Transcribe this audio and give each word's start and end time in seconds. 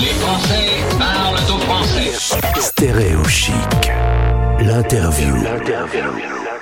Les 0.00 0.06
Français 0.06 0.78
parlent 0.98 1.36
aux 1.54 1.58
Français. 1.58 2.40
Stéréo 2.58 3.22
chic. 3.24 3.52
L'interview. 4.58 5.34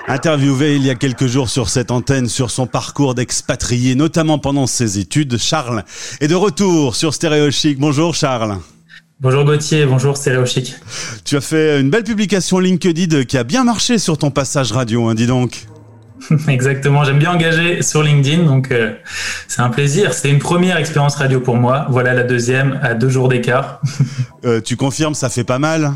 Interviewé 0.09 0.75
il 0.75 0.85
y 0.85 0.91
a 0.91 0.97
quelques 0.97 1.27
jours 1.27 1.49
sur 1.49 1.69
cette 1.69 1.93
antenne 1.93 2.29
sur 2.29 2.51
son 2.51 2.67
parcours 2.67 3.15
d'expatrié, 3.15 3.95
notamment 3.95 4.41
pendant 4.41 4.67
ses 4.67 4.99
études, 4.99 5.39
Charles 5.39 5.85
est 6.21 6.27
de 6.27 6.35
retour 6.35 6.97
sur 6.97 7.15
Stéréo 7.15 7.53
Chic. 7.53 7.79
Bonjour 7.79 8.17
Charles. 8.17 8.59
Bonjour 9.21 9.45
Gauthier, 9.45 9.87
bonjour 9.87 10.17
Stéréo 10.17 10.45
Chic. 10.45 10.75
Tu 11.25 11.37
as 11.37 11.41
fait 11.41 11.81
une 11.81 11.91
belle 11.91 12.05
publication 12.05 12.59
LinkedIn 12.59 13.23
qui 13.23 13.39
a 13.39 13.45
bien 13.45 13.63
marché 13.63 13.99
sur 13.99 14.19
ton 14.19 14.33
passage 14.33 14.73
radio, 14.73 15.07
hein, 15.07 15.15
dis 15.15 15.29
donc. 15.29 15.69
Exactement, 16.49 17.05
j'aime 17.05 17.19
bien 17.19 17.33
engager 17.33 17.83
sur 17.83 18.03
LinkedIn, 18.03 18.45
donc 18.45 18.71
euh, 18.71 18.95
c'est 19.47 19.63
un 19.63 19.71
plaisir. 19.71 20.13
C'est 20.13 20.31
une 20.31 20.39
première 20.39 20.77
expérience 20.77 21.17
radio 21.17 21.41
pour 21.41 21.57
moi. 21.57 21.87
Voilà 21.91 22.15
la 22.15 22.23
deuxième 22.23 22.79
à 22.83 22.95
deux 22.95 23.09
jours 23.09 23.29
d'écart. 23.29 23.81
Euh, 24.45 24.61
tu 24.61 24.77
confirmes, 24.77 25.15
ça 25.15 25.31
fait 25.31 25.43
pas 25.43 25.59
mal 25.59 25.95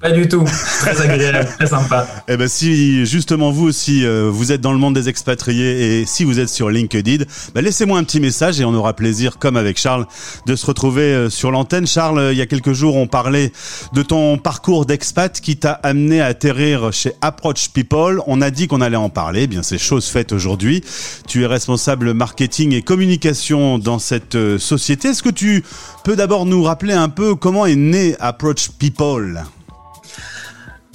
pas 0.00 0.10
du 0.10 0.28
tout. 0.28 0.44
Très 0.80 1.00
agréable, 1.02 1.48
très 1.58 1.66
sympa. 1.66 2.06
Eh 2.26 2.36
ben 2.36 2.48
si 2.48 3.04
justement 3.04 3.50
vous 3.50 3.66
aussi 3.66 4.04
euh, 4.04 4.30
vous 4.32 4.50
êtes 4.50 4.60
dans 4.60 4.72
le 4.72 4.78
monde 4.78 4.94
des 4.94 5.08
expatriés 5.08 6.00
et 6.00 6.06
si 6.06 6.24
vous 6.24 6.40
êtes 6.40 6.48
sur 6.48 6.70
LinkedIn, 6.70 7.24
ben 7.54 7.62
laissez-moi 7.62 7.98
un 7.98 8.04
petit 8.04 8.20
message 8.20 8.60
et 8.60 8.64
on 8.64 8.72
aura 8.74 8.94
plaisir, 8.94 9.38
comme 9.38 9.56
avec 9.56 9.78
Charles, 9.78 10.06
de 10.46 10.56
se 10.56 10.64
retrouver 10.64 11.02
euh, 11.02 11.30
sur 11.30 11.50
l'antenne. 11.50 11.86
Charles, 11.86 12.30
il 12.32 12.38
y 12.38 12.40
a 12.40 12.46
quelques 12.46 12.72
jours, 12.72 12.96
on 12.96 13.06
parlait 13.06 13.52
de 13.92 14.02
ton 14.02 14.38
parcours 14.38 14.86
d'expat 14.86 15.38
qui 15.40 15.56
t'a 15.56 15.72
amené 15.72 16.20
à 16.20 16.26
atterrir 16.26 16.92
chez 16.92 17.12
Approach 17.20 17.68
People. 17.68 18.22
On 18.26 18.40
a 18.40 18.50
dit 18.50 18.68
qu'on 18.68 18.80
allait 18.80 18.96
en 18.96 19.10
parler. 19.10 19.42
Eh 19.42 19.46
bien, 19.46 19.62
c'est 19.62 19.78
chose 19.78 20.06
faite 20.06 20.32
aujourd'hui. 20.32 20.82
Tu 21.26 21.42
es 21.42 21.46
responsable 21.46 22.14
marketing 22.14 22.72
et 22.72 22.82
communication 22.82 23.78
dans 23.78 23.98
cette 23.98 24.34
euh, 24.34 24.58
société. 24.58 25.08
Est-ce 25.08 25.22
que 25.22 25.28
tu 25.28 25.62
peux 26.04 26.16
d'abord 26.16 26.46
nous 26.46 26.62
rappeler 26.62 26.94
un 26.94 27.08
peu 27.08 27.34
comment 27.34 27.66
est 27.66 27.76
né 27.76 28.16
Approach 28.18 28.70
People? 28.78 29.44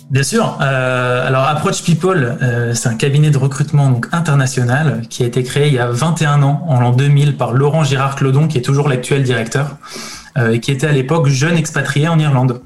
Bien 0.09 0.23
sûr. 0.23 0.59
Euh, 0.61 1.27
alors 1.27 1.43
Approach 1.43 1.83
People, 1.83 2.37
euh, 2.41 2.73
c'est 2.75 2.89
un 2.89 2.95
cabinet 2.95 3.31
de 3.31 3.37
recrutement 3.37 3.99
international 4.11 5.01
qui 5.09 5.23
a 5.23 5.25
été 5.25 5.43
créé 5.43 5.67
il 5.67 5.73
y 5.73 5.79
a 5.79 5.89
21 5.89 6.43
ans, 6.43 6.63
en 6.67 6.79
l'an 6.79 6.91
2000, 6.91 7.37
par 7.37 7.53
Laurent 7.53 7.83
Girard 7.83 8.15
Clodon, 8.15 8.47
qui 8.47 8.59
est 8.59 8.61
toujours 8.61 8.87
l'actuel 8.87 9.23
directeur, 9.23 9.77
euh, 10.37 10.51
et 10.51 10.59
qui 10.59 10.71
était 10.71 10.87
à 10.87 10.91
l'époque 10.91 11.27
jeune 11.27 11.57
expatrié 11.57 12.07
en 12.07 12.19
Irlande. 12.19 12.61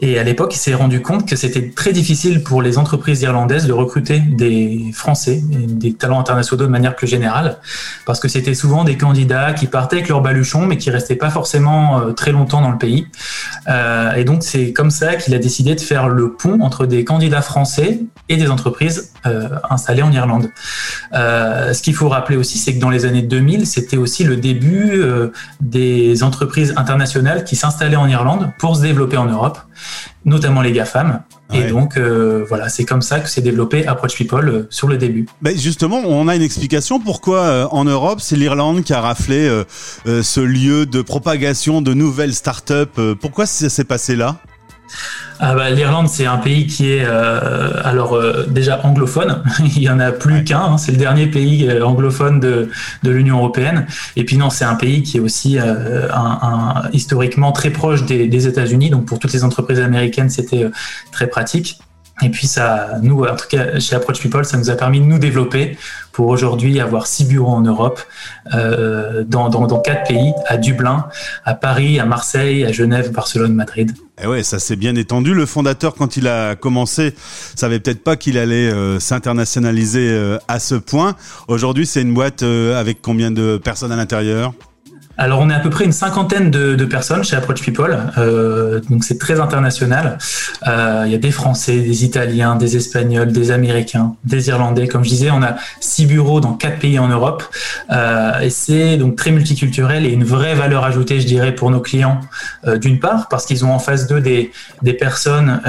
Et 0.00 0.18
à 0.18 0.22
l'époque, 0.22 0.54
il 0.54 0.58
s'est 0.58 0.74
rendu 0.74 1.00
compte 1.00 1.26
que 1.26 1.36
c'était 1.36 1.70
très 1.70 1.92
difficile 1.92 2.42
pour 2.42 2.60
les 2.60 2.76
entreprises 2.76 3.22
irlandaises 3.22 3.66
de 3.66 3.72
recruter 3.72 4.20
des 4.20 4.90
Français, 4.92 5.42
et 5.52 5.66
des 5.66 5.94
talents 5.94 6.20
internationaux 6.20 6.64
de 6.64 6.68
manière 6.68 6.94
plus 6.94 7.06
générale, 7.06 7.58
parce 8.04 8.20
que 8.20 8.28
c'était 8.28 8.54
souvent 8.54 8.84
des 8.84 8.96
candidats 8.96 9.54
qui 9.54 9.66
partaient 9.66 9.96
avec 9.96 10.08
leur 10.08 10.20
baluchon, 10.20 10.66
mais 10.66 10.76
qui 10.76 10.90
restaient 10.90 11.16
pas 11.16 11.30
forcément 11.30 12.00
euh, 12.00 12.12
très 12.12 12.32
longtemps 12.32 12.60
dans 12.60 12.70
le 12.70 12.78
pays. 12.78 13.06
Euh, 13.68 14.12
et 14.14 14.24
donc, 14.24 14.42
c'est 14.42 14.72
comme 14.72 14.90
ça 14.90 15.16
qu'il 15.16 15.34
a 15.34 15.38
décidé 15.38 15.74
de 15.74 15.80
faire 15.80 16.08
le 16.08 16.32
pont 16.32 16.60
entre 16.60 16.86
des 16.86 17.04
candidats 17.04 17.42
français 17.42 18.00
et 18.28 18.36
des 18.36 18.50
entreprises 18.50 19.12
euh, 19.26 19.48
installées 19.70 20.02
en 20.02 20.12
Irlande. 20.12 20.50
Euh, 21.14 21.72
ce 21.72 21.82
qu'il 21.82 21.94
faut 21.94 22.08
rappeler 22.08 22.36
aussi, 22.36 22.58
c'est 22.58 22.74
que 22.74 22.80
dans 22.80 22.90
les 22.90 23.04
années 23.04 23.22
2000, 23.22 23.66
c'était 23.66 23.96
aussi 23.96 24.24
le 24.24 24.36
début 24.36 24.92
euh, 24.94 25.28
des 25.60 26.22
entreprises 26.22 26.74
internationales 26.76 27.44
qui 27.44 27.56
s'installaient 27.56 27.96
en 27.96 28.08
Irlande 28.08 28.50
pour 28.58 28.76
se 28.76 28.82
développer 28.82 29.16
en 29.16 29.26
Europe, 29.26 29.58
notamment 30.24 30.60
les 30.62 30.72
GAFAM. 30.72 31.22
Et 31.52 31.60
Ouais. 31.60 31.70
donc, 31.70 31.96
euh, 31.96 32.44
voilà, 32.48 32.68
c'est 32.68 32.84
comme 32.84 33.02
ça 33.02 33.20
que 33.20 33.28
s'est 33.28 33.40
développé 33.40 33.86
Approach 33.86 34.16
People 34.16 34.48
euh, 34.48 34.66
sur 34.68 34.88
le 34.88 34.96
début. 34.98 35.26
Ben 35.42 35.56
justement, 35.56 35.98
on 36.04 36.26
a 36.26 36.34
une 36.34 36.42
explication 36.42 36.98
pourquoi 36.98 37.38
euh, 37.42 37.66
en 37.70 37.84
Europe, 37.84 38.18
c'est 38.20 38.34
l'Irlande 38.34 38.82
qui 38.82 38.92
a 38.92 39.00
raflé 39.00 39.48
ce 40.06 40.40
lieu 40.40 40.86
de 40.86 41.02
propagation 41.02 41.82
de 41.82 41.94
nouvelles 41.94 42.34
startups. 42.34 43.14
Pourquoi 43.20 43.46
ça 43.46 43.68
s'est 43.68 43.84
passé 43.84 44.16
là? 44.16 44.36
Ah 45.38 45.54
bah, 45.54 45.68
L'Irlande, 45.70 46.08
c'est 46.08 46.24
un 46.24 46.38
pays 46.38 46.66
qui 46.66 46.90
est 46.92 47.04
euh, 47.04 47.70
alors 47.84 48.14
euh, 48.14 48.46
déjà 48.48 48.80
anglophone. 48.84 49.42
Il 49.76 49.82
y 49.82 49.90
en 49.90 50.00
a 50.00 50.10
plus 50.12 50.36
Ouais. 50.36 50.44
qu'un. 50.44 50.60
hein. 50.60 50.78
C'est 50.78 50.92
le 50.92 50.98
dernier 50.98 51.26
pays 51.26 51.68
euh, 51.68 51.84
anglophone 51.84 52.40
de, 52.40 52.70
de 53.02 53.10
l'Union 53.10 53.36
européenne. 53.38 53.86
Et 54.16 54.24
puis 54.24 54.38
non, 54.38 54.48
c'est 54.48 54.64
un 54.64 54.76
pays 54.76 55.02
qui 55.02 55.18
est 55.18 55.20
aussi 55.20 55.58
euh, 55.58 56.08
un, 56.12 56.38
un- 56.86 56.88
historiquement 56.92 57.52
très 57.52 57.68
proche 57.70 58.04
des, 58.06 58.28
des 58.28 58.46
États-Unis. 58.46 58.88
Donc 58.90 59.04
pour 59.04 59.18
toutes 59.18 59.32
les 59.34 59.44
entreprises 59.44 59.80
américaines, 59.80 60.30
c'était 60.30 60.66
très 61.12 61.26
pratique. 61.26 61.78
Et 62.22 62.30
puis 62.30 62.46
ça, 62.46 62.92
nous, 63.02 63.24
en 63.24 63.36
tout 63.36 63.46
cas 63.50 63.78
chez 63.78 63.94
Approach 63.94 64.22
People, 64.22 64.46
ça 64.46 64.56
nous 64.56 64.70
a 64.70 64.74
permis 64.74 65.00
de 65.00 65.04
nous 65.04 65.18
développer 65.18 65.76
pour 66.12 66.28
aujourd'hui 66.28 66.80
avoir 66.80 67.06
six 67.06 67.26
bureaux 67.26 67.52
en 67.52 67.60
Europe, 67.60 68.00
dans, 68.54 69.50
dans, 69.50 69.66
dans 69.66 69.80
quatre 69.80 70.08
pays, 70.08 70.32
à 70.46 70.56
Dublin, 70.56 71.08
à 71.44 71.52
Paris, 71.54 72.00
à 72.00 72.06
Marseille, 72.06 72.64
à 72.64 72.72
Genève, 72.72 73.12
Barcelone, 73.12 73.52
Madrid. 73.52 73.92
Eh 74.22 74.26
ouais, 74.26 74.42
ça 74.42 74.58
s'est 74.58 74.76
bien 74.76 74.94
étendu. 74.94 75.34
Le 75.34 75.44
fondateur, 75.44 75.94
quand 75.94 76.16
il 76.16 76.26
a 76.26 76.56
commencé, 76.56 77.14
savait 77.54 77.80
peut-être 77.80 78.02
pas 78.02 78.16
qu'il 78.16 78.38
allait 78.38 78.70
euh, 78.70 78.98
s'internationaliser 78.98 80.08
euh, 80.08 80.38
à 80.48 80.58
ce 80.58 80.74
point. 80.74 81.16
Aujourd'hui, 81.48 81.84
c'est 81.86 82.00
une 82.00 82.14
boîte 82.14 82.42
euh, 82.42 82.80
avec 82.80 83.02
combien 83.02 83.30
de 83.30 83.60
personnes 83.62 83.92
à 83.92 83.96
l'intérieur? 83.96 84.54
Alors, 85.18 85.40
on 85.40 85.48
est 85.48 85.54
à 85.54 85.60
peu 85.60 85.70
près 85.70 85.84
une 85.84 85.92
cinquantaine 85.92 86.50
de, 86.50 86.84
personnes 86.84 87.24
chez 87.24 87.36
Approach 87.36 87.62
People, 87.62 87.98
euh, 88.18 88.80
donc 88.90 89.02
c'est 89.02 89.18
très 89.18 89.40
international. 89.40 90.18
Euh, 90.66 91.04
Il 91.06 91.12
y 91.12 91.14
a 91.14 91.18
des 91.18 91.30
Français, 91.30 91.78
des 91.78 92.04
Italiens, 92.04 92.54
des 92.54 92.76
Espagnols, 92.76 93.32
des 93.32 93.50
Américains, 93.50 94.14
des 94.24 94.48
Irlandais. 94.48 94.88
Comme 94.88 95.04
je 95.04 95.08
disais, 95.08 95.30
on 95.30 95.42
a 95.42 95.56
six 95.80 96.06
bureaux 96.06 96.40
dans 96.40 96.52
quatre 96.52 96.78
pays 96.78 96.98
en 96.98 97.08
Europe, 97.08 97.42
euh, 97.90 98.40
et 98.40 98.50
c'est 98.50 98.98
donc 98.98 99.16
très 99.16 99.30
multiculturel 99.30 100.04
et 100.04 100.10
une 100.10 100.24
vraie 100.24 100.54
valeur 100.54 100.84
ajoutée, 100.84 101.20
je 101.20 101.26
dirais, 101.26 101.54
pour 101.54 101.70
nos 101.70 101.80
clients. 101.80 102.20
D'une 102.80 103.00
part, 103.00 103.28
parce 103.28 103.46
qu'ils 103.46 103.64
ont 103.64 103.72
en 103.72 103.78
face 103.78 104.06
d'eux 104.06 104.20
des, 104.20 104.50
des 104.82 104.92
personnes 104.92 105.60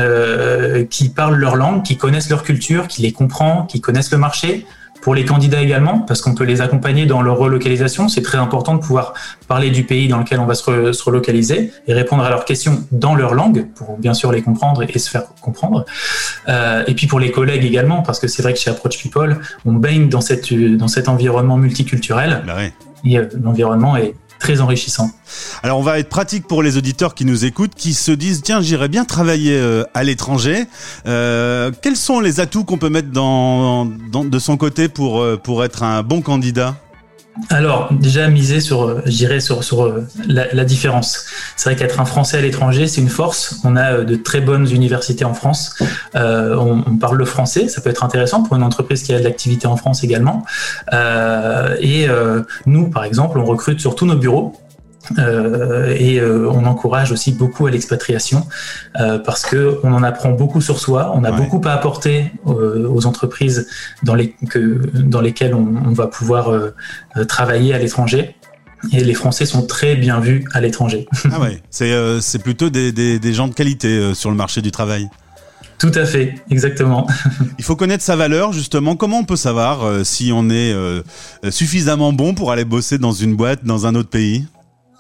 qui 0.90 1.10
parlent 1.10 1.38
leur 1.38 1.56
langue, 1.56 1.84
qui 1.84 1.98
connaissent 1.98 2.30
leur 2.30 2.44
culture, 2.44 2.88
qui 2.88 3.02
les 3.02 3.12
comprennent, 3.12 3.66
qui 3.68 3.82
connaissent 3.82 4.12
le 4.12 4.18
marché 4.18 4.66
pour 5.08 5.16
les 5.16 5.24
candidats 5.24 5.62
également, 5.62 6.00
parce 6.00 6.20
qu'on 6.20 6.36
peut 6.36 6.44
les 6.44 6.60
accompagner 6.60 7.06
dans 7.06 7.22
leur 7.22 7.38
relocalisation. 7.38 8.10
C'est 8.10 8.22
très 8.22 8.38
important 8.38 8.74
de 8.76 8.82
pouvoir 8.82 9.14
parler 9.48 9.70
du 9.70 9.86
pays 9.86 10.10
dans 10.10 10.18
lequel 10.18 10.42
on 10.42 10.46
va 10.46 10.54
se, 10.54 10.70
re- 10.70 10.92
se 10.92 11.02
relocaliser 11.02 11.72
et 11.88 11.94
répondre 11.94 12.26
à 12.26 12.30
leurs 12.30 12.44
questions 12.44 12.84
dans 12.92 13.16
leur 13.16 13.34
langue, 13.34 13.68
pour 13.74 13.98
bien 13.98 14.14
sûr 14.14 14.34
les 14.34 14.42
comprendre 14.42 14.84
et, 14.84 15.00
se 15.00 15.10
faire 15.10 15.24
comprendre. 15.40 15.86
Euh, 16.50 16.84
et 16.88 16.94
puis 16.94 17.08
pour 17.08 17.22
les 17.22 17.32
collègues 17.32 17.64
également, 17.64 18.02
parce 18.02 18.20
que 18.20 18.28
c'est 18.28 18.42
vrai 18.42 18.52
que 18.52 18.60
chez 18.60 18.70
Approach 18.70 19.02
People, 19.02 19.38
on 19.66 19.72
baigne 19.72 20.10
dans, 20.10 20.20
cette, 20.20 20.54
dans 20.54 20.90
cet 20.90 21.08
environnement 21.08 21.56
multiculturel 21.56 22.44
Bah 22.46 22.58
ouais. 22.58 22.74
et 23.06 23.18
euh, 23.18 23.30
l'environnement 23.42 23.96
est 23.96 24.14
très 24.40 24.62
enrichissant. 24.62 25.12
Alors 25.64 25.80
on 25.80 25.84
va 25.84 26.00
être 26.00 26.10
pratique 26.10 26.48
pour 26.48 26.64
les 26.64 26.78
auditeurs 26.78 27.16
qui 27.16 27.26
nous 27.26 27.46
écoutent, 27.46 27.76
qui 27.76 27.94
se 27.94 28.12
disent 28.12 28.42
tiens 28.42 28.62
j'irais 28.62 28.90
bien 28.90 29.06
travailler 29.06 29.58
euh, 29.58 29.84
à 29.94 30.04
l'étranger. 30.04 30.66
Euh, 31.06 31.72
quels 31.82 31.98
sont 31.98 32.20
les 32.20 32.40
atouts 32.40 32.64
qu'on 32.64 32.78
peut 32.78 32.90
mettre 32.90 33.10
de 33.10 34.40
son 34.40 34.58
côté 34.58 34.88
euh, 35.00 35.38
pour 35.38 35.64
être 35.64 35.84
un 35.84 36.04
bon 36.04 36.22
candidat? 36.22 36.76
Alors, 37.50 37.94
déjà 37.94 38.28
miser 38.28 38.60
sur, 38.60 38.84
euh, 38.84 39.02
je 39.06 39.12
dirais, 39.12 39.40
sur, 39.40 39.84
euh, 39.84 40.08
la, 40.28 40.66
différence. 40.66 41.26
C'est 41.56 41.70
vrai 41.70 41.76
qu'être 41.78 42.00
un 42.00 42.06
Français 42.06 42.38
à 42.38 42.42
l'étranger, 42.42 42.88
c'est 42.88 43.02
une 43.02 43.10
force. 43.10 43.60
On 43.64 43.76
a 43.76 43.94
euh, 43.94 44.04
de 44.04 44.16
très 44.16 44.42
bonnes 44.42 44.70
universités 44.72 45.26
en 45.26 45.34
France. 45.34 45.76
On, 46.14 46.98
parle 47.00 47.18
le 47.18 47.26
français, 47.26 47.68
ça 47.68 47.82
peut 47.82 47.90
être 47.90 48.04
intéressant 48.04 48.44
pour 48.44 48.56
une 48.56 48.64
entreprise 48.64 49.04
qui 49.04 49.14
a 49.14 49.20
de 49.20 49.24
l'activité 49.24 49.68
en 49.68 49.78
France 49.78 50.04
également. 50.04 50.44
Et 51.80 52.08
nous, 52.66 52.90
par 52.90 53.04
exemple, 53.04 53.38
on 53.38 53.46
recrute 53.46 53.80
sur 53.80 53.96
tous 53.96 54.06
nos 54.06 54.16
bureaux. 54.16 54.54
Euh, 55.18 55.96
et 55.98 56.20
euh, 56.20 56.50
on 56.50 56.66
encourage 56.66 57.12
aussi 57.12 57.32
beaucoup 57.32 57.66
à 57.68 57.72
l'expatriation 57.72 58.46
euh, 59.00 59.20
parce 59.20 59.44
que 59.44 59.80
on 59.84 59.94
en 59.94 60.04
apprend 60.04 60.32
beaucoup 60.32 60.62
sur 60.62 60.80
soi, 60.80 61.12
on 61.16 61.24
a 61.24 61.32
Ouais. 61.32 61.38
beaucoup 61.38 61.62
à 61.68 61.72
apporter 61.74 62.32
aux 62.46 63.06
entreprises 63.06 63.68
dans, 64.04 64.16
les, 64.16 64.34
que, 64.50 64.82
dans 64.94 65.22
lesquelles 65.22 65.54
on, 65.54 65.68
on 65.86 65.92
va 65.92 66.08
pouvoir 66.08 66.52
travailler 67.28 67.74
à 67.74 67.78
l'étranger. 67.80 68.36
Et 68.94 69.04
les 69.04 69.14
Français 69.14 69.46
sont 69.46 69.66
très 69.66 69.96
bien 69.96 70.20
vus 70.20 70.46
à 70.54 70.62
l'étranger. 70.62 71.08
Ah 71.32 71.40
ouais, 71.42 71.62
c'est 71.70 72.40
plutôt 72.42 72.70
des, 72.70 72.92
des, 72.92 73.20
des 73.20 73.34
gens 73.34 73.48
de 73.48 73.54
qualité 73.54 74.14
sur 74.14 74.30
le 74.30 74.36
marché 74.36 74.62
du 74.62 74.72
travail. 74.72 75.10
Tout 75.80 75.92
à 75.96 76.06
fait, 76.06 76.36
exactement. 76.50 77.06
Il 77.60 77.64
faut 77.66 77.76
connaître 77.76 78.04
sa 78.04 78.16
valeur 78.16 78.54
justement. 78.54 78.96
Comment 78.96 79.20
on 79.20 79.26
peut 79.26 79.36
savoir 79.36 80.06
si 80.06 80.32
on 80.34 80.50
est 80.50 80.74
suffisamment 81.50 82.14
bon 82.14 82.34
pour 82.34 82.52
aller 82.52 82.66
bosser 82.66 82.98
dans 82.98 83.12
une 83.14 83.36
boîte 83.36 83.64
dans 83.66 83.86
un 83.86 83.96
autre 83.96 84.10
pays? 84.10 84.46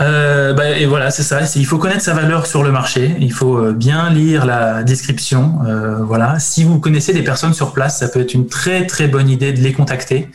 euh, 0.00 0.52
bah, 0.54 0.70
et 0.70 0.86
voilà, 0.86 1.10
c'est 1.10 1.22
ça. 1.22 1.40
Il 1.54 1.66
faut 1.66 1.78
connaître 1.78 2.02
sa 2.02 2.14
valeur 2.14 2.46
sur 2.46 2.62
le 2.62 2.72
marché. 2.72 3.14
Il 3.20 3.32
faut 3.32 3.58
euh, 3.58 3.72
bien 3.72 4.10
lire 4.10 4.44
la 4.44 4.82
description. 4.82 5.60
Euh, 5.66 5.98
voilà. 6.02 6.38
Si 6.40 6.64
vous 6.64 6.80
connaissez 6.80 7.12
des 7.12 7.22
personnes 7.22 7.54
sur 7.54 7.72
place, 7.72 7.98
ça 7.98 8.08
peut 8.08 8.20
être 8.20 8.34
une 8.34 8.48
très 8.48 8.86
très 8.86 9.06
bonne 9.06 9.28
idée 9.28 9.52
de 9.52 9.60
les 9.60 9.72
contacter, 9.72 10.28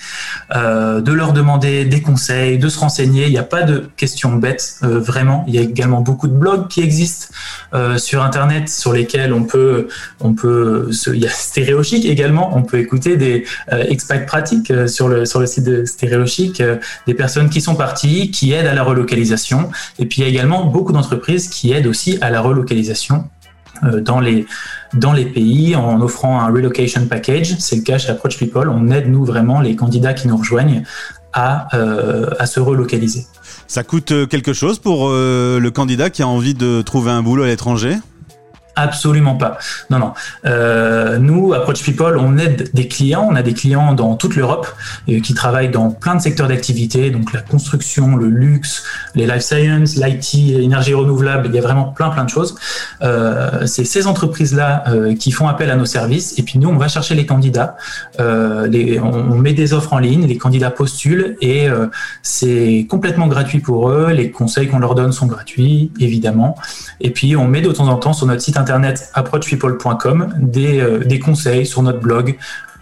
de 0.54 1.12
leur 1.12 1.34
demander 1.34 1.86
des 1.86 2.02
conseils, 2.02 2.58
de 2.58 2.70
se 2.70 2.80
renseigner. 2.80 3.26
Il 3.26 3.32
n'y 3.32 3.38
a 3.38 3.44
pas 3.44 3.64
de 3.64 3.90
questions 3.98 4.34
bêtes, 4.36 4.80
vraiment. 4.82 5.44
Il 5.48 5.56
y 5.56 5.58
a 5.58 5.62
également 5.62 6.02
beaucoup 6.02 6.28
de 6.28 6.34
blogs 6.34 6.68
qui 6.68 6.82
existent 6.82 7.28
sur 7.98 8.24
Internet 8.24 8.70
sur 8.70 8.94
lesquels 8.94 9.34
on 9.34 9.44
peut, 9.44 9.88
on 10.20 10.34
peut. 10.34 10.90
Il 11.08 11.20
y 11.20 11.28
a 11.28 11.30
Stéréochic 11.30 12.06
également. 12.06 12.56
On 12.56 12.64
peut 12.64 12.80
écouter 12.80 13.18
des 13.18 13.46
expat 13.72 14.26
pratiques 14.26 14.72
sur 14.88 15.08
le 15.08 15.26
sur 15.26 15.40
le 15.40 15.46
site 15.46 15.66
de 15.66 15.86
Stéréochic, 15.86 16.62
des 17.08 17.14
personnes 17.14 17.50
qui 17.50 17.62
sont 17.62 17.76
parties, 17.76 18.32
qui 18.32 18.54
aident 18.54 18.68
à 18.68 18.74
la 18.74 18.84
relocalisation 18.84 19.49
et 19.98 20.06
puis 20.06 20.22
il 20.22 20.24
y 20.24 20.26
a 20.26 20.30
également 20.30 20.66
beaucoup 20.66 20.94
d'entreprises 20.94 21.48
qui 21.48 21.72
aident 21.72 21.88
aussi 21.88 22.18
à 22.22 22.30
la 22.30 22.42
relocalisation 22.42 23.26
euh, 23.84 24.02
dans 24.02 24.20
les, 24.20 24.46
dans 24.94 25.14
les 25.14 25.26
pays 25.26 25.76
en 25.76 26.02
offrant 26.02 26.42
un 26.42 26.48
relocation 26.48 27.06
package. 27.08 27.56
C'est 27.60 27.78
le 27.78 27.82
cas 27.84 27.98
chez 27.98 28.10
Approach 28.10 28.38
People. 28.38 28.70
On 28.70 28.90
aide 28.90 29.10
nous 29.10 29.24
vraiment 29.24 29.62
les 29.62 29.76
candidats 29.76 30.14
qui 30.14 30.28
nous 30.28 30.38
rejoignent 30.38 30.84
à, 31.34 31.74
euh, 31.76 32.30
à 32.40 32.46
se 32.46 32.60
relocaliser. 32.60 33.26
Ça 33.68 33.84
coûte 33.84 34.12
euh, 34.12 34.26
quelque 34.26 34.54
chose 34.54 34.80
pour 34.80 35.10
le 35.10 35.70
candidat 35.70 36.10
qui 36.10 36.24
a 36.24 36.28
envie 36.28 36.56
de 36.56 36.82
trouver 36.82 37.12
un 37.12 37.22
boulot 37.22 37.44
à 37.44 37.48
l'étranger? 37.48 37.96
Absolument 38.76 39.36
pas. 39.36 39.58
Non, 39.90 40.00
non. 40.00 40.14
Euh, 40.46 41.18
nous, 41.18 41.54
Approach 41.54 41.84
People, 41.84 42.18
on 42.18 42.38
aide 42.38 42.70
des 42.74 42.88
clients. 42.88 43.28
On 43.30 43.36
a 43.36 43.42
des 43.42 43.54
clients 43.54 43.94
dans 43.94 44.16
toute 44.16 44.36
l'Europe 44.38 44.68
euh, 45.10 45.20
qui 45.20 45.34
travaillent 45.34 45.70
dans 45.70 45.90
plein 45.92 46.16
de 46.16 46.22
secteurs 46.22 46.48
d'activité, 46.48 47.10
donc 47.10 47.34
la 47.34 47.42
construction, 47.42 48.16
le 48.16 48.30
luxe, 48.30 48.84
les 49.16 49.26
life 49.26 49.42
science, 49.42 49.96
l'IT, 49.98 50.34
l'énergie 50.34 50.94
renouvelable. 50.94 51.48
Il 51.48 51.56
y 51.56 51.58
a 51.58 51.62
vraiment 51.62 51.86
plein, 51.86 52.10
plein 52.10 52.24
de 52.24 52.30
choses. 52.30 52.56
Euh, 53.02 53.66
c'est 53.66 53.84
ces 53.84 54.08
entreprises-là 54.08 54.86
euh, 54.88 55.14
qui 55.16 55.32
font 55.32 55.48
appel 55.48 55.70
à 55.72 55.76
nos 55.76 55.86
services. 55.86 56.38
Et 56.40 56.44
puis 56.44 56.58
nous, 56.58 56.70
on 56.70 56.78
va 56.78 56.88
chercher 56.88 57.16
les 57.16 57.26
candidats. 57.26 57.76
Les, 58.18 59.00
on, 59.00 59.36
met 59.36 59.54
des 59.54 59.74
offres 59.74 59.94
en 59.94 60.00
ligne, 60.00 60.26
les 60.26 60.38
candidats 60.38 60.72
postulent 60.72 61.38
et 61.42 61.68
c'est 62.22 62.86
complètement 62.90 63.28
gratuit 63.28 63.60
pour 63.60 63.90
eux. 63.90 64.12
Les 64.12 64.32
conseils 64.32 64.68
qu'on 64.68 64.80
leur 64.80 64.96
donne 64.96 65.12
sont 65.12 65.26
gratuits, 65.26 65.92
évidemment. 66.00 66.56
Et 67.00 67.12
puis 67.12 67.36
on 67.36 67.48
met 67.48 67.62
de 67.62 67.72
temps 67.72 67.88
en 67.88 67.96
temps 67.96 68.14
sur 68.14 68.28
notre 68.28 68.42
site 68.42 68.58
internet 68.58 68.69
approachpeople.com 68.70 70.34
des, 70.40 70.80
euh, 70.80 71.00
des 71.00 71.20
conseils 71.20 71.66
sur 71.66 71.82
notre 71.82 72.00
blog 72.00 72.38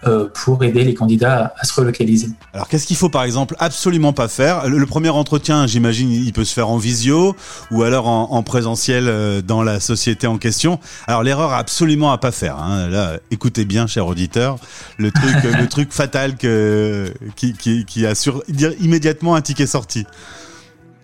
euh, 0.05 0.29
pour 0.31 0.63
aider 0.63 0.83
les 0.83 0.93
candidats 0.93 1.55
à, 1.57 1.65
se 1.65 1.73
relocaliser. 1.73 2.29
Alors 2.53 2.67
qu'est-ce 2.67 2.85
qu'il 2.85 2.95
faut 2.95 3.09
par 3.09 3.23
exemple 3.23 3.55
absolument 3.57 4.13
pas 4.13 4.27
faire? 4.27 4.69
Le, 4.69 4.85
premier 4.85 5.09
entretien, 5.09 5.65
j'imagine, 5.65 6.11
il 6.11 6.31
peut 6.33 6.45
se 6.45 6.53
faire 6.53 6.69
en 6.69 6.77
visio 6.77 7.35
ou 7.71 7.81
alors 7.81 8.07
en, 8.07 8.31
en 8.31 8.43
présentiel 8.43 9.07
euh, 9.07 9.41
dans 9.41 9.63
la 9.63 9.79
société 9.79 10.27
en 10.27 10.37
question. 10.37 10.79
Alors 11.07 11.23
l'erreur 11.23 11.51
absolument 11.51 12.11
à 12.11 12.19
pas 12.19 12.31
faire. 12.31 12.59
Hein. 12.59 12.87
Là, 12.89 13.17
écoutez 13.31 13.65
bien, 13.65 13.87
cher 13.87 14.05
auditeur, 14.05 14.57
le 14.99 15.11
truc, 15.11 15.35
le 15.59 15.67
truc 15.67 15.91
fatal 15.91 16.37
que 16.37 17.11
qui, 17.35 17.53
qui, 17.53 17.83
qui 17.83 18.05
assure 18.05 18.43
immédiatement 18.79 19.33
un 19.33 19.41
ticket 19.41 19.65
sorti. 19.65 20.05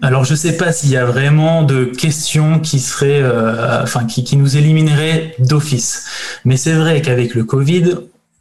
Alors 0.04 0.26
je 0.26 0.32
ne 0.32 0.36
sais 0.36 0.58
pas 0.58 0.74
s'il 0.74 0.90
y 0.90 0.98
a 0.98 1.06
vraiment 1.06 1.64
de 1.64 1.86
questions 1.86 2.60
qui 2.60 2.82
seraient, 2.82 3.22
euh, 3.22 3.84
enfin 3.84 4.04
qui, 4.04 4.36
nous 4.36 4.58
élimineraient 4.58 5.34
d'office. 5.40 6.06
Mais 6.44 6.58
c'est 6.58 6.74
vrai 6.74 7.02
qu'avec 7.02 7.34
le 7.34 7.46
Covid, 7.46 7.96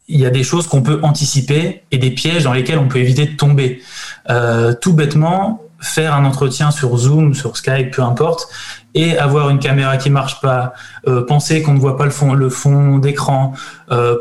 il 0.08 0.18
y 0.18 0.26
a 0.26 0.30
des 0.30 0.42
choses 0.42 0.66
qu'on 0.66 0.82
peut 0.82 0.98
anticiper 1.04 1.84
et 1.92 1.98
des 1.98 2.10
pièges 2.10 2.42
dans 2.42 2.52
lesquels 2.52 2.80
on 2.80 2.88
peut 2.88 2.98
éviter 2.98 3.26
de 3.26 3.36
tomber. 3.36 3.80
Euh, 4.28 4.74
tout 4.80 4.92
bêtement, 4.92 5.62
faire 5.80 6.16
un 6.16 6.24
entretien 6.24 6.72
sur 6.72 6.96
Zoom, 6.96 7.32
sur 7.32 7.56
Skype, 7.56 7.92
peu 7.92 8.02
importe, 8.02 8.48
et 8.94 9.16
avoir 9.16 9.48
une 9.48 9.60
caméra 9.60 9.98
qui 9.98 10.10
marche 10.10 10.40
pas, 10.40 10.72
euh, 11.06 11.24
penser 11.24 11.62
qu'on 11.62 11.74
ne 11.74 11.78
voit 11.80 11.96
pas 11.96 12.06
le 12.06 12.10
fond, 12.50 12.98
d'écran, 12.98 13.52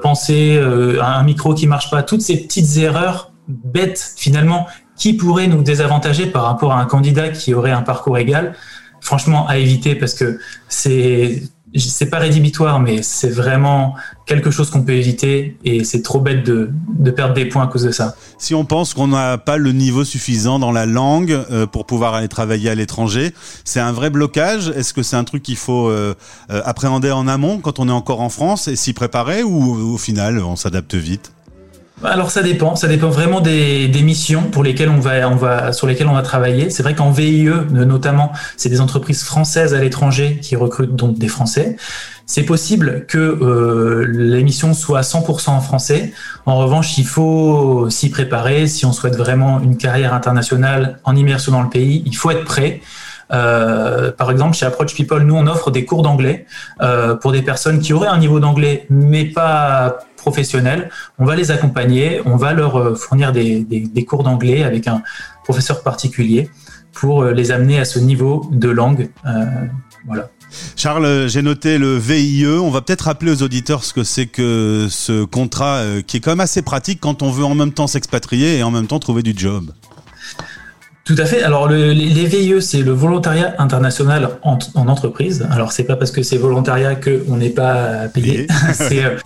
penser 0.04 0.60
à 1.02 1.18
un 1.18 1.24
micro 1.24 1.56
qui 1.56 1.66
marche 1.66 1.90
pas, 1.90 2.04
toutes 2.04 2.22
ces 2.22 2.38
petites 2.38 2.78
erreurs 2.78 3.32
bêtes 3.48 4.14
finalement 4.16 4.68
qui 5.01 5.13
pourrait 5.13 5.48
nous 5.48 5.63
désavantager 5.63 6.27
par 6.27 6.44
rapport 6.44 6.74
à 6.74 6.80
un 6.80 6.86
candidat 6.86 7.30
qui 7.30 7.56
aurait 7.56 7.71
un 7.71 7.81
parcours 7.81 8.19
égal, 8.19 8.53
franchement, 9.00 9.48
à 9.48 9.57
éviter 9.57 9.95
parce 9.95 10.13
que 10.13 10.39
c'est 10.69 11.42
c'est 11.74 12.09
pas 12.09 12.19
rédhibitoire, 12.19 12.80
mais 12.80 13.01
c'est 13.01 13.30
vraiment 13.30 13.95
quelque 14.27 14.51
chose 14.51 14.69
qu'on 14.69 14.83
peut 14.83 14.94
éviter 14.94 15.57
et 15.63 15.86
c'est 15.86 16.03
trop 16.03 16.19
bête 16.19 16.45
de, 16.45 16.69
de, 17.00 17.12
perdre 17.12 17.33
des 17.33 17.45
points 17.45 17.63
à 17.63 17.68
cause 17.68 17.83
de 17.83 17.92
ça. 17.92 18.13
Si 18.38 18.53
on 18.53 18.65
pense 18.65 18.94
qu'on 18.94 19.07
n'a 19.07 19.38
pas 19.38 19.57
le 19.57 19.71
niveau 19.71 20.03
suffisant 20.03 20.59
dans 20.59 20.74
la 20.74 20.86
langue 20.86 21.31
euh, 21.31 21.65
pour 21.65 21.86
pouvoir 21.86 22.13
aller 22.13 22.27
travailler 22.27 22.69
à 22.69 22.75
l'étranger, 22.75 23.33
c'est 23.63 23.80
un 23.80 23.94
vrai 23.94 24.09
blocage? 24.09 24.68
Est-ce 24.75 24.94
que 24.94 25.01
c'est 25.01 25.15
un 25.15 25.24
truc 25.24 25.42
qu'il 25.42 25.56
faut 25.56 25.88
euh, 25.88 26.13
euh, 26.51 26.62
appréhender 26.65 27.12
en 27.12 27.27
amont 27.27 27.57
quand 27.59 27.80
on 27.80 27.88
est 27.88 27.94
encore 27.94 28.19
en 28.19 28.30
France 28.30 28.68
et 28.68 28.75
s'y 28.75 28.94
préparer 28.94 29.42
ou 29.42 29.94
au 29.94 29.97
final 29.97 30.39
on 30.39 30.57
s'adapte 30.57 30.94
vite? 30.94 31.31
Alors 32.03 32.31
ça 32.31 32.42
dépend, 32.42 32.75
ça 32.75 32.88
dépend 32.88 33.09
vraiment 33.09 33.42
des, 33.42 33.88
des, 33.88 34.01
missions 34.01 34.44
pour 34.44 34.63
lesquelles 34.63 34.89
on 34.89 35.00
va, 35.00 35.30
on 35.30 35.36
va, 35.36 35.74
sur 35.74 35.88
lesquelles 35.88 36.07
on 36.07 36.13
va 36.13 36.21
travailler. 36.21 36.69
C'est 36.69 36.83
vrai 36.83 36.95
qu'en 36.95 37.12
VIE 37.12 37.50
notamment, 37.71 38.31
c'est 38.57 38.69
des 38.69 38.81
entreprises 38.81 39.24
françaises 39.24 39.74
à 39.74 39.80
l'étranger 39.80 40.39
qui 40.42 40.56
recrutent 40.56 40.95
donc 40.95 41.18
des 41.18 41.27
Français. 41.27 41.77
C'est 42.25 42.44
possible 42.44 43.06
que 43.07 43.18
euh, 43.18 44.06
les 44.07 44.42
missions 44.42 44.74
soient 44.74 45.01
100% 45.01 45.50
en 45.50 45.59
français. 45.59 46.13
En 46.45 46.57
revanche, 46.57 46.98
il 46.98 47.06
faut 47.06 47.89
s'y 47.89 48.09
préparer. 48.09 48.68
Si 48.68 48.86
on 48.86 48.94
souhaite 48.94 49.18
vraiment 49.18 49.59
une 49.59 49.75
carrière 49.75 50.13
internationale 50.13 51.00
en 51.04 51.15
immersion 51.15 51.51
dans 51.51 51.62
le 51.62 51.69
pays, 51.69 52.04
il 52.06 52.15
faut 52.15 52.31
être 52.31 52.45
prêt. 52.45 52.81
Euh, 53.31 54.12
par 54.12 54.31
exemple, 54.31 54.56
chez 54.56 54.66
Approach 54.66 54.95
People, 54.95 55.24
nous, 55.24 55.36
on 55.36 55.48
offre 55.48 55.72
des 55.72 55.86
cours 55.86 56.01
d'anglais 56.01 56.45
euh, 56.81 57.16
pour 57.16 57.31
des 57.31 57.42
personnes 57.42 57.80
qui 57.80 57.94
auraient 57.94 58.07
un 58.07 58.18
niveau 58.18 58.39
d'anglais, 58.39 58.86
mais 58.89 59.25
pas 59.25 60.00
professionnel. 60.18 60.89
On 61.18 61.25
va 61.25 61.36
les 61.36 61.51
accompagner, 61.51 62.22
on 62.25 62.36
va 62.36 62.54
leur 62.54 62.78
euh, 62.78 62.95
fournir 62.95 63.31
des, 63.31 64.06
cours 64.07 64.24
d'anglais 64.24 64.63
avec 64.63 64.88
un 64.88 65.01
professeur 65.44 65.81
particulier 65.81 66.50
pour 66.94 67.24
les 67.24 67.51
amener 67.51 67.80
à 67.80 67.86
ce 67.86 68.00
niveau 68.00 68.45
de 68.51 68.69
langue. 68.69 69.10
Voilà. 70.06 70.30
Charles, 70.75 71.30
j'ai 71.30 71.42
noté 71.42 71.78
le 71.78 71.95
VIE. 71.95 72.45
On 72.45 72.69
va 72.69 72.81
peut-être 72.81 73.04
rappeler 73.04 73.31
aux 73.31 73.44
auditeurs 73.44 73.86
ce 73.86 73.94
que 73.94 74.04
c'est 74.04 74.25
que 74.25 74.88
ce 74.89 75.24
contrat 75.24 75.81
qui 76.06 76.18
est 76.18 76.19
quand 76.19 76.31
même 76.31 76.42
assez 76.42 76.62
pratique 76.62 77.00
quand 77.00 77.22
on 77.22 77.31
veut 77.31 77.45
en 77.45 77.56
même 77.56 77.72
temps 77.72 77.88
s'expatrier 77.88 78.57
et 78.57 78.63
en 78.63 78.72
même 78.72 78.88
temps 78.88 79.00
trouver 79.00 79.24
du 79.24 79.33
job. 79.36 79.72
Tout 81.03 81.15
à 81.18 81.25
fait. 81.25 81.42
Alors 81.42 81.68
le, 81.68 81.94
les 81.94 82.25
VIE, 82.25 82.62
c'est 82.62 82.83
le 82.83 82.92
volontariat 82.92 83.56
international 83.57 84.38
en, 84.44 84.59
en 84.75 84.88
entreprise. 84.88 85.48
Alors 85.51 85.71
c'est 85.71 85.83
pas 85.83 85.95
parce 85.95 86.12
que 86.12 86.21
c'est 86.21 86.38
volontariat 86.38 86.94
que 86.94 87.24
on 87.27 87.38
n'est 87.38 87.50
pas 87.50 88.07
payé. 88.13 88.45
c'est 88.74 89.03
euh, 89.03 89.18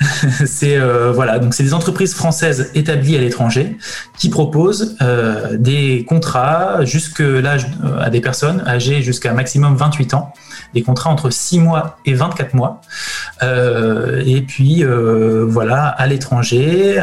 euh, 0.64 1.12
voilà. 1.12 1.38
Donc 1.38 1.52
c'est 1.52 1.62
des 1.62 1.74
entreprises 1.74 2.14
françaises 2.14 2.70
établies 2.74 3.16
à 3.16 3.20
l'étranger 3.20 3.76
qui 4.18 4.30
proposent 4.30 4.96
euh, 5.02 5.58
des 5.58 6.06
contrats 6.08 6.86
jusque 6.86 7.20
l'âge 7.20 7.66
à 8.00 8.08
des 8.08 8.22
personnes 8.22 8.64
âgées 8.66 9.02
jusqu'à 9.02 9.34
maximum 9.34 9.76
28 9.76 10.14
ans, 10.14 10.32
des 10.72 10.80
contrats 10.82 11.10
entre 11.10 11.28
6 11.28 11.58
mois 11.58 11.98
et 12.06 12.14
24 12.14 12.54
mois. 12.54 12.80
Et 13.42 14.40
puis 14.42 14.84
voilà 15.46 15.84
à 15.86 16.06
l'étranger. 16.06 16.98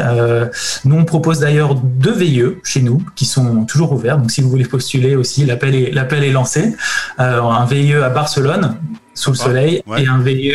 nous 0.84 0.96
on 0.96 1.04
propose 1.04 1.40
d'ailleurs 1.40 1.76
deux 1.76 2.14
VIE 2.14 2.56
chez 2.64 2.80
nous 2.80 3.00
qui 3.14 3.24
sont 3.24 3.64
toujours 3.64 3.92
ouverts 3.92 4.07
donc, 4.16 4.30
si 4.30 4.40
vous 4.40 4.50
voulez 4.50 4.64
postuler 4.64 5.16
aussi, 5.16 5.44
l'appel 5.44 5.74
est, 5.74 5.90
l'appel 5.92 6.24
est 6.24 6.32
lancé. 6.32 6.74
Euh, 7.20 7.42
un 7.42 7.64
VIE 7.66 7.94
à 7.94 8.10
Barcelone, 8.10 8.76
sous 9.14 9.30
le 9.30 9.36
soleil, 9.36 9.82
ouais. 9.86 10.04
et 10.04 10.06
un 10.06 10.18
VIE 10.18 10.52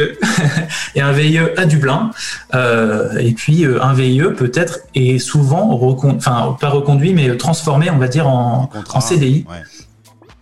et 0.95 1.01
un 1.01 1.11
VIE 1.11 1.39
à 1.57 1.65
Dublin. 1.65 2.11
Euh, 2.53 3.17
et 3.17 3.33
puis 3.33 3.65
euh, 3.65 3.83
un 3.83 3.93
VIE 3.93 4.23
peut-être 4.35 4.79
est 4.95 5.19
souvent, 5.19 5.75
recon... 5.75 6.15
enfin 6.15 6.55
pas 6.59 6.69
reconduit, 6.69 7.13
mais 7.13 7.35
transformé, 7.37 7.89
on 7.89 7.97
va 7.97 8.07
dire 8.07 8.27
en, 8.27 8.69
en 8.93 9.01
CDI. 9.01 9.45
Ouais. 9.49 9.57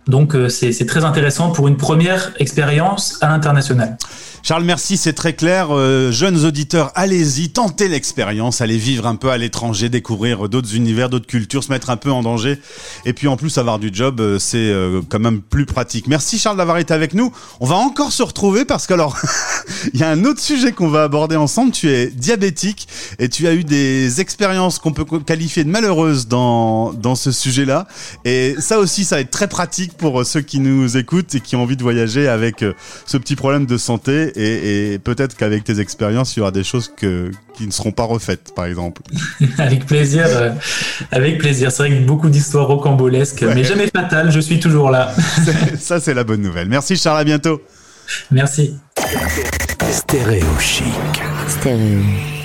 Donc 0.08 0.34
euh, 0.34 0.48
c'est 0.48 0.86
très 0.86 1.04
intéressant 1.04 1.50
pour 1.50 1.68
une 1.68 1.76
première 1.76 2.32
expérience 2.38 3.18
à 3.20 3.28
l'international. 3.28 3.96
Charles, 4.44 4.64
merci, 4.64 4.96
c'est 4.96 5.12
très 5.12 5.34
clair. 5.34 5.68
Euh, 5.70 6.10
jeunes 6.10 6.44
auditeurs, 6.44 6.90
allez-y, 6.96 7.50
tentez 7.50 7.86
l'expérience, 7.86 8.60
allez 8.60 8.76
vivre 8.76 9.06
un 9.06 9.14
peu 9.14 9.30
à 9.30 9.38
l'étranger, 9.38 9.88
découvrir 9.88 10.48
d'autres 10.48 10.74
univers, 10.74 11.08
d'autres 11.08 11.28
cultures, 11.28 11.62
se 11.62 11.70
mettre 11.70 11.90
un 11.90 11.96
peu 11.96 12.10
en 12.10 12.24
danger. 12.24 12.58
Et 13.04 13.12
puis 13.12 13.28
en 13.28 13.36
plus, 13.36 13.56
avoir 13.58 13.78
du 13.78 13.90
job, 13.92 14.20
euh, 14.20 14.40
c'est 14.40 14.74
quand 15.08 15.20
même 15.20 15.40
plus 15.40 15.66
pratique. 15.66 16.08
Merci 16.08 16.40
Charles 16.40 16.56
d'avoir 16.56 16.78
été 16.78 16.92
avec 16.92 17.14
nous. 17.14 17.32
On 17.60 17.66
va 17.66 17.76
encore 17.76 18.10
se 18.10 18.24
retrouver 18.24 18.64
parce 18.64 18.88
que 18.88 18.94
alors, 18.94 19.16
il 19.94 20.00
y 20.00 20.02
a 20.02 20.10
un 20.10 20.24
autre 20.24 20.40
sujet 20.40 20.72
qu'on 20.72 20.88
va 20.88 21.04
aborder 21.04 21.36
ensemble. 21.36 21.70
Tu 21.70 21.88
es 21.88 22.08
diabétique 22.08 22.88
et 23.20 23.28
tu 23.28 23.46
as 23.46 23.54
eu 23.54 23.62
des 23.62 24.20
expériences 24.20 24.80
qu'on 24.80 24.92
peut 24.92 25.04
qualifier 25.20 25.62
de 25.62 25.70
malheureuses 25.70 26.26
dans, 26.26 26.92
dans 26.92 27.14
ce 27.14 27.30
sujet-là. 27.30 27.86
Et 28.24 28.56
ça 28.58 28.80
aussi, 28.80 29.04
ça 29.04 29.16
va 29.16 29.20
être 29.20 29.30
très 29.30 29.46
pratique 29.46 29.91
pratique 29.92 29.96
pour 29.96 30.24
ceux 30.24 30.40
qui 30.40 30.60
nous 30.60 30.96
écoutent 30.96 31.34
et 31.34 31.40
qui 31.40 31.56
ont 31.56 31.62
envie 31.62 31.76
de 31.76 31.82
voyager 31.82 32.28
avec 32.28 32.64
ce 33.06 33.16
petit 33.16 33.36
problème 33.36 33.66
de 33.66 33.76
santé 33.76 34.32
et, 34.36 34.94
et 34.94 34.98
peut-être 34.98 35.36
qu'avec 35.36 35.64
tes 35.64 35.80
expériences, 35.80 36.36
il 36.36 36.40
y 36.40 36.42
aura 36.42 36.50
des 36.50 36.64
choses 36.64 36.92
que, 36.94 37.30
qui 37.54 37.66
ne 37.66 37.72
seront 37.72 37.92
pas 37.92 38.04
refaites, 38.04 38.52
par 38.54 38.66
exemple. 38.66 39.02
avec 39.58 39.86
plaisir, 39.86 40.26
avec 41.10 41.38
plaisir. 41.38 41.70
C'est 41.72 41.88
vrai 41.88 41.98
que 41.98 42.04
beaucoup 42.04 42.28
d'histoires 42.28 42.66
rocambolesques, 42.66 43.42
mais 43.42 43.64
jamais 43.64 43.88
fatales. 43.88 44.30
Je 44.30 44.40
suis 44.40 44.60
toujours 44.60 44.90
là. 44.90 45.12
Ça, 45.78 46.00
c'est 46.00 46.14
la 46.14 46.24
bonne 46.24 46.42
nouvelle. 46.42 46.68
Merci 46.68 46.96
Charles, 46.96 47.20
à 47.20 47.24
bientôt. 47.24 47.62
Merci. 48.30 48.76
Stéréo 49.90 50.46
chic. 50.58 50.84
Stéréo 51.48 52.00
chic. 52.02 52.41